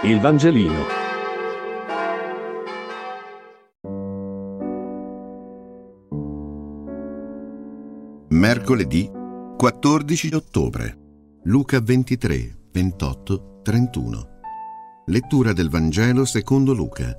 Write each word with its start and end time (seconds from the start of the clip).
Il 0.00 0.20
Vangelino. 0.20 0.86
Mercoledì 8.28 9.10
14 9.56 10.34
ottobre. 10.34 10.98
Luca 11.42 11.80
23, 11.80 12.68
28, 12.70 13.60
31. 13.64 14.28
Lettura 15.06 15.52
del 15.52 15.68
Vangelo 15.68 16.24
secondo 16.24 16.74
Luca. 16.74 17.16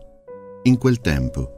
In 0.63 0.77
quel 0.77 1.01
tempo, 1.01 1.49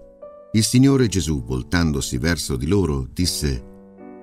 il 0.53 0.63
Signore 0.63 1.05
Gesù, 1.05 1.43
voltandosi 1.43 2.17
verso 2.17 2.55
di 2.55 2.65
loro, 2.65 3.07
disse, 3.13 3.63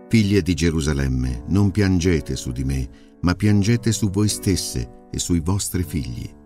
Figlie 0.08 0.42
di 0.42 0.54
Gerusalemme, 0.54 1.44
non 1.46 1.70
piangete 1.70 2.34
su 2.34 2.50
di 2.50 2.64
me, 2.64 2.88
ma 3.20 3.36
piangete 3.36 3.92
su 3.92 4.10
voi 4.10 4.26
stesse 4.26 5.06
e 5.12 5.18
sui 5.20 5.38
vostri 5.38 5.84
figli. 5.84 6.38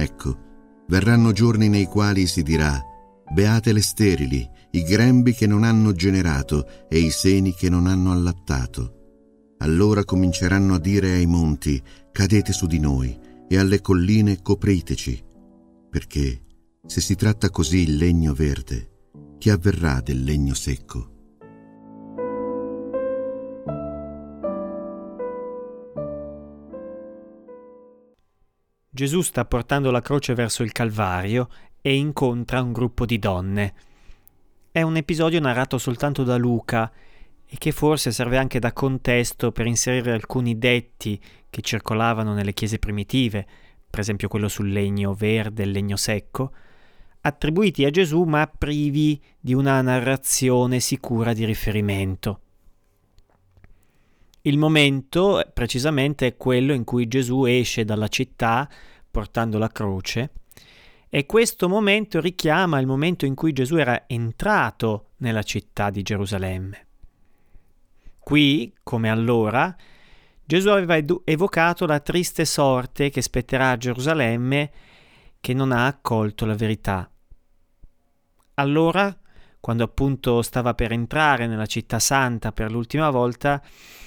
Ecco, 0.00 0.84
verranno 0.86 1.32
giorni 1.32 1.68
nei 1.68 1.86
quali 1.86 2.28
si 2.28 2.44
dirà, 2.44 2.80
Beate 3.32 3.72
le 3.72 3.82
sterili, 3.82 4.48
i 4.70 4.82
grembi 4.84 5.32
che 5.32 5.48
non 5.48 5.64
hanno 5.64 5.92
generato 5.92 6.86
e 6.88 7.00
i 7.00 7.10
seni 7.10 7.52
che 7.52 7.68
non 7.68 7.88
hanno 7.88 8.12
allattato. 8.12 9.54
Allora 9.58 10.04
cominceranno 10.04 10.74
a 10.74 10.78
dire 10.78 11.14
ai 11.14 11.26
monti, 11.26 11.82
cadete 12.12 12.52
su 12.52 12.66
di 12.66 12.78
noi, 12.78 13.18
e 13.48 13.58
alle 13.58 13.80
colline 13.80 14.40
copriteci, 14.40 15.20
perché 15.90 16.42
se 16.86 17.00
si 17.00 17.16
tratta 17.16 17.50
così 17.50 17.78
il 17.78 17.96
legno 17.96 18.34
verde, 18.34 18.90
che 19.36 19.50
avverrà 19.50 20.00
del 20.00 20.22
legno 20.22 20.54
secco? 20.54 21.17
Gesù 28.98 29.20
sta 29.20 29.44
portando 29.44 29.92
la 29.92 30.00
croce 30.00 30.34
verso 30.34 30.64
il 30.64 30.72
Calvario 30.72 31.48
e 31.80 31.94
incontra 31.94 32.60
un 32.60 32.72
gruppo 32.72 33.06
di 33.06 33.20
donne. 33.20 33.72
È 34.72 34.82
un 34.82 34.96
episodio 34.96 35.38
narrato 35.38 35.78
soltanto 35.78 36.24
da 36.24 36.36
Luca 36.36 36.90
e 37.46 37.56
che 37.58 37.70
forse 37.70 38.10
serve 38.10 38.38
anche 38.38 38.58
da 38.58 38.72
contesto 38.72 39.52
per 39.52 39.66
inserire 39.66 40.10
alcuni 40.10 40.58
detti 40.58 41.22
che 41.48 41.62
circolavano 41.62 42.34
nelle 42.34 42.52
chiese 42.52 42.80
primitive, 42.80 43.46
per 43.88 44.00
esempio 44.00 44.26
quello 44.26 44.48
sul 44.48 44.72
legno 44.72 45.14
verde 45.14 45.62
e 45.62 45.66
il 45.66 45.70
legno 45.70 45.94
secco, 45.94 46.52
attribuiti 47.20 47.84
a 47.84 47.90
Gesù 47.90 48.24
ma 48.24 48.48
privi 48.48 49.22
di 49.38 49.54
una 49.54 49.80
narrazione 49.80 50.80
sicura 50.80 51.34
di 51.34 51.44
riferimento. 51.44 52.40
Il 54.48 54.56
momento 54.56 55.46
precisamente 55.52 56.26
è 56.26 56.36
quello 56.38 56.72
in 56.72 56.84
cui 56.84 57.06
Gesù 57.06 57.44
esce 57.44 57.84
dalla 57.84 58.08
città 58.08 58.66
portando 59.10 59.58
la 59.58 59.68
croce 59.68 60.30
e 61.10 61.26
questo 61.26 61.68
momento 61.68 62.18
richiama 62.18 62.78
il 62.78 62.86
momento 62.86 63.26
in 63.26 63.34
cui 63.34 63.52
Gesù 63.52 63.76
era 63.76 64.04
entrato 64.06 65.10
nella 65.18 65.42
città 65.42 65.90
di 65.90 66.00
Gerusalemme. 66.00 66.86
Qui, 68.18 68.72
come 68.82 69.10
allora, 69.10 69.76
Gesù 70.42 70.70
aveva 70.70 70.96
evocato 71.24 71.84
la 71.84 72.00
triste 72.00 72.46
sorte 72.46 73.10
che 73.10 73.20
spetterà 73.20 73.72
a 73.72 73.76
Gerusalemme 73.76 74.70
che 75.40 75.52
non 75.52 75.72
ha 75.72 75.84
accolto 75.84 76.46
la 76.46 76.54
verità. 76.54 77.10
Allora, 78.54 79.14
quando 79.60 79.84
appunto 79.84 80.42
stava 80.42 80.74
per 80.74 80.92
entrare 80.92 81.46
nella 81.46 81.66
città 81.66 81.98
santa 81.98 82.52
per 82.52 82.70
l'ultima 82.70 83.10
volta, 83.10 83.62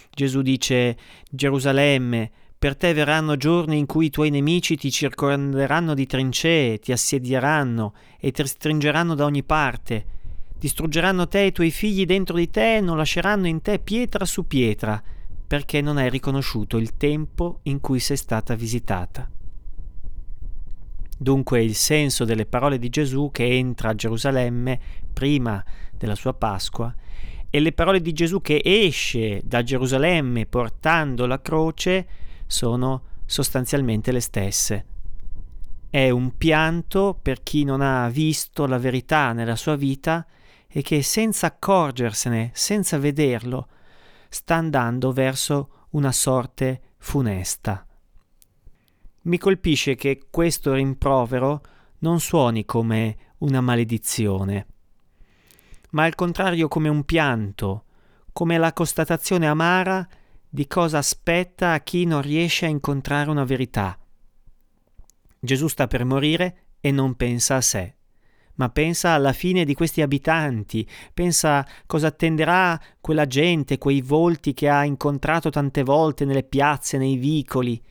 Gesù 0.10 0.42
dice 0.42 0.98
Gerusalemme, 1.30 2.32
per 2.62 2.76
te 2.76 2.94
verranno 2.94 3.38
giorni 3.38 3.80
in 3.80 3.88
cui 3.88 4.06
i 4.06 4.10
tuoi 4.12 4.30
nemici 4.30 4.78
ti 4.78 4.92
circonderanno 4.92 5.96
di 5.96 6.06
trincee, 6.06 6.78
ti 6.78 6.92
assedieranno 6.92 7.96
e 8.20 8.32
ti 8.32 8.46
stringeranno 8.46 9.16
da 9.16 9.26
ogni 9.26 9.42
parte. 9.42 10.06
Distruggeranno 10.60 11.28
te 11.28 11.42
e 11.42 11.46
i 11.48 11.52
tuoi 11.52 11.72
figli 11.72 12.06
dentro 12.06 12.38
di 12.38 12.52
te 12.52 12.76
e 12.76 12.82
non 12.82 12.98
lasceranno 12.98 13.48
in 13.48 13.64
te 13.64 13.80
pietra 13.80 14.26
su 14.26 14.46
pietra, 14.46 15.02
perché 15.48 15.82
non 15.82 15.98
hai 15.98 16.12
riconosciuto 16.12 16.78
il 16.78 16.98
tempo 16.98 17.62
in 17.64 17.80
cui 17.80 18.00
sei 18.00 18.18
stata 18.18 18.54
visitata. 18.54 19.28
Dunque 21.22 21.62
il 21.64 21.76
senso 21.76 22.26
delle 22.26 22.48
parole 22.48 22.80
di 22.80 22.90
Gesù 22.90 23.30
che 23.32 23.46
entra 23.46 23.90
a 23.90 23.94
Gerusalemme 23.94 24.80
prima 25.14 25.64
della 25.96 26.16
sua 26.16 26.34
Pasqua 26.34 26.92
e 27.48 27.60
le 27.60 27.74
parole 27.74 28.02
di 28.02 28.12
Gesù 28.12 28.42
che 28.42 28.60
esce 28.66 29.40
da 29.44 29.62
Gerusalemme 29.62 30.48
portando 30.48 31.28
la 31.28 31.40
croce 31.40 32.08
sono 32.48 33.04
sostanzialmente 33.28 34.12
le 34.12 34.20
stesse. 34.20 34.86
È 35.92 36.10
un 36.10 36.36
pianto 36.38 37.16
per 37.22 37.44
chi 37.44 37.66
non 37.66 37.82
ha 37.82 38.10
visto 38.10 38.66
la 38.66 38.80
verità 38.80 39.32
nella 39.32 39.56
sua 39.56 39.76
vita 39.76 40.26
e 40.68 40.82
che 40.82 41.04
senza 41.04 41.46
accorgersene, 41.46 42.50
senza 42.56 42.98
vederlo, 42.98 43.68
sta 44.28 44.56
andando 44.56 45.12
verso 45.12 45.86
una 45.92 46.12
sorte 46.12 46.82
funesta. 46.98 47.86
Mi 49.24 49.38
colpisce 49.38 49.96
che 49.96 50.28
questo 50.30 50.74
rimprovero 50.74 51.62
non 52.00 52.20
suoni 52.20 52.66
come 52.66 53.18
una 53.40 53.62
maledizione 53.62 54.68
ma 55.92 56.04
al 56.04 56.16
contrario 56.16 56.68
come 56.68 56.90
un 56.90 57.04
pianto, 57.04 57.86
come 58.32 58.58
la 58.58 58.74
constatazione 58.74 59.48
amara 59.48 60.08
di 60.48 60.68
cosa 60.68 60.98
aspetta 60.98 61.74
a 61.74 61.80
chi 61.80 62.06
non 62.06 62.22
riesce 62.22 62.66
a 62.66 62.70
incontrare 62.70 63.30
una 63.30 63.46
verità. 63.46 63.98
Gesù 65.40 65.68
sta 65.68 65.88
per 65.88 66.06
morire 66.06 66.66
e 66.82 66.92
non 66.92 67.16
pensa 67.16 67.56
a 67.56 67.62
sé, 67.62 67.96
ma 68.56 68.70
pensa 68.70 69.12
alla 69.12 69.34
fine 69.34 69.66
di 69.66 69.74
questi 69.74 70.02
abitanti, 70.02 70.88
pensa 71.14 71.66
cosa 71.86 72.08
attenderà 72.08 72.80
quella 73.00 73.26
gente, 73.26 73.78
quei 73.78 74.02
volti 74.02 74.54
che 74.54 74.70
ha 74.70 74.86
incontrato 74.86 75.50
tante 75.50 75.84
volte 75.84 76.26
nelle 76.26 76.44
piazze, 76.44 76.98
nei 76.98 77.16
vicoli. 77.16 77.82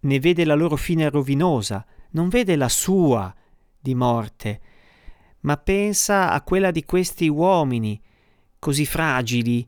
Ne 0.00 0.18
vede 0.18 0.44
la 0.44 0.54
loro 0.54 0.76
fine 0.76 1.08
rovinosa, 1.10 1.84
non 2.12 2.28
vede 2.28 2.56
la 2.56 2.68
sua 2.68 3.34
di 3.78 3.94
morte, 3.94 4.60
ma 5.40 5.56
pensa 5.56 6.30
a 6.30 6.42
quella 6.42 6.70
di 6.70 6.84
questi 6.84 7.28
uomini, 7.28 8.00
così 8.58 8.84
fragili 8.86 9.66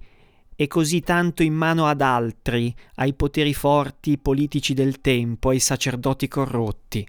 e 0.54 0.66
così 0.66 1.00
tanto 1.00 1.42
in 1.42 1.54
mano 1.54 1.87
ad 1.87 2.00
altri, 2.00 2.75
ai 2.97 3.15
poteri 3.15 3.54
forti 3.54 4.19
politici 4.19 4.75
del 4.75 5.00
tempo, 5.00 5.48
ai 5.48 5.59
sacerdoti 5.59 6.28
corrotti. 6.28 7.06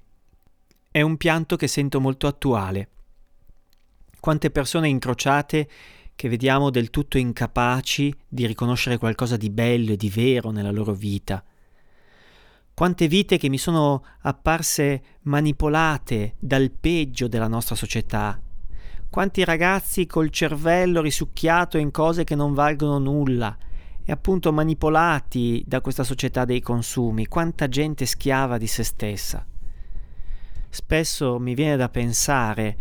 È 0.90 1.02
un 1.02 1.18
pianto 1.18 1.56
che 1.56 1.68
sento 1.68 2.00
molto 2.00 2.28
attuale. 2.28 2.90
Quante 4.20 4.52
persone 4.52 4.88
incrociate 4.88 5.70
che 6.16 6.30
vediamo 6.30 6.70
del 6.70 6.90
tutto 6.90 7.18
incapaci 7.18 8.14
di 8.28 8.46
riconoscere 8.46 8.98
qualcosa 8.98 9.36
di 9.36 9.50
bello 9.50 9.92
e 9.92 9.98
di 9.98 10.10
vero 10.10 10.52
nella 10.52 10.72
loro 10.72 10.94
vita. 10.94 11.44
Quante 12.76 13.08
vite 13.08 13.38
che 13.38 13.50
mi 13.50 13.60
sono 13.60 14.04
apparse 14.22 15.04
manipolate 15.24 16.34
dal 16.40 16.72
peggio 16.72 17.28
della 17.28 17.48
nostra 17.48 17.76
società, 17.76 18.42
quanti 19.12 19.44
ragazzi 19.44 20.08
col 20.08 20.32
cervello 20.32 21.00
risucchiato 21.00 21.78
in 21.78 21.92
cose 21.92 22.24
che 22.24 22.34
non 22.34 22.56
valgono 22.56 22.98
nulla 22.98 23.56
e 24.04 24.12
appunto 24.12 24.52
manipolati 24.52 25.64
da 25.68 25.82
questa 25.82 26.04
società 26.04 26.46
dei 26.46 26.62
consumi, 26.62 27.28
quanta 27.28 27.68
gente 27.68 28.08
schiava 28.08 28.58
di 28.58 28.66
se 28.66 28.84
stessa. 28.84 29.46
Spesso 30.68 31.38
mi 31.38 31.54
viene 31.54 31.78
da 31.78 31.90
pensare 31.90 32.78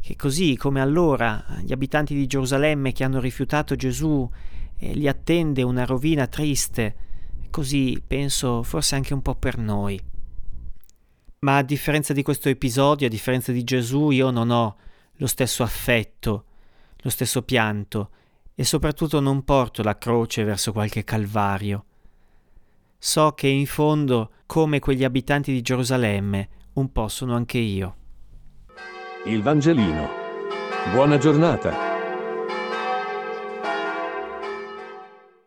che 0.00 0.14
così 0.14 0.56
come 0.56 0.80
allora 0.80 1.44
gli 1.62 1.72
abitanti 1.72 2.14
di 2.14 2.28
Gerusalemme 2.28 2.92
che 2.92 3.02
hanno 3.02 3.18
rifiutato 3.18 3.74
Gesù 3.74 4.30
e 4.76 4.94
li 4.94 5.08
attende 5.08 5.62
una 5.62 5.84
rovina 5.84 6.28
triste, 6.28 6.94
così 7.52 8.02
penso 8.04 8.62
forse 8.62 8.94
anche 8.96 9.12
un 9.12 9.20
po' 9.20 9.36
per 9.36 9.58
noi. 9.58 10.02
Ma 11.40 11.58
a 11.58 11.62
differenza 11.62 12.12
di 12.12 12.22
questo 12.22 12.48
episodio, 12.48 13.06
a 13.06 13.10
differenza 13.10 13.52
di 13.52 13.62
Gesù, 13.62 14.10
io 14.10 14.30
non 14.30 14.50
ho 14.50 14.76
lo 15.16 15.26
stesso 15.26 15.62
affetto, 15.62 16.44
lo 16.96 17.10
stesso 17.10 17.42
pianto 17.42 18.10
e 18.54 18.64
soprattutto 18.64 19.20
non 19.20 19.44
porto 19.44 19.82
la 19.82 19.98
croce 19.98 20.44
verso 20.44 20.72
qualche 20.72 21.04
calvario. 21.04 21.84
So 22.98 23.32
che 23.32 23.48
in 23.48 23.66
fondo, 23.66 24.30
come 24.46 24.78
quegli 24.78 25.04
abitanti 25.04 25.52
di 25.52 25.60
Gerusalemme, 25.60 26.48
un 26.74 26.90
po' 26.90 27.08
sono 27.08 27.34
anche 27.36 27.58
io. 27.58 27.96
Il 29.26 29.42
Vangelino. 29.42 30.08
Buona 30.92 31.18
giornata. 31.18 31.91